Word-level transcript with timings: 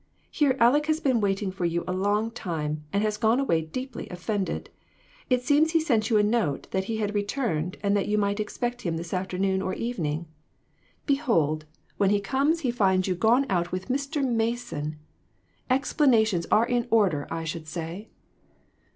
Here 0.31 0.57
Aleck 0.59 0.87
has 0.87 0.99
been 0.99 1.21
waiting 1.21 1.51
for 1.51 1.63
you 1.63 1.83
a 1.85 1.93
long 1.93 2.31
time, 2.31 2.85
and 2.91 3.03
has 3.03 3.17
gone 3.17 3.39
away 3.39 3.61
deeply 3.61 4.09
offended. 4.09 4.71
It 5.29 5.43
seems 5.43 5.73
he 5.73 5.79
sent 5.79 6.09
you 6.09 6.17
a 6.17 6.23
note 6.23 6.67
that 6.71 6.85
he 6.85 6.97
had 6.97 7.13
returned 7.13 7.77
and 7.83 7.95
that 7.95 8.07
you 8.07 8.17
might 8.17 8.39
expect 8.39 8.81
him 8.81 8.97
this 8.97 9.13
afternoon 9.13 9.61
or 9.61 9.75
evening. 9.75 10.25
380 10.25 10.25
A 10.25 10.25
MODERN 10.25 10.89
MARTYR. 10.89 11.05
Behold, 11.59 11.65
when 11.97 12.09
he 12.09 12.19
comes 12.19 12.61
he 12.61 12.71
finds 12.71 13.07
you 13.07 13.13
gone 13.13 13.45
out 13.47 13.71
with 13.71 13.89
Mr. 13.89 14.27
Mason! 14.27 14.97
Explanations 15.69 16.47
are 16.49 16.65
in 16.65 16.87
order, 16.89 17.27
I 17.29 17.43
should 17.43 17.67
say." 17.67 18.09